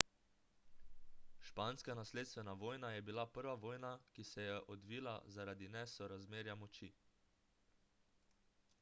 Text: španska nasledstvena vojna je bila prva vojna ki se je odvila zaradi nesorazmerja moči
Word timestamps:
španska 1.49 1.95
nasledstvena 1.99 2.53
vojna 2.53 2.91
je 2.91 3.03
bila 3.09 3.25
prva 3.37 3.53
vojna 3.67 3.91
ki 4.15 4.25
se 4.31 4.45
je 4.47 4.57
odvila 4.77 5.13
zaradi 5.37 5.67
nesorazmerja 5.77 6.55
moči 6.65 6.93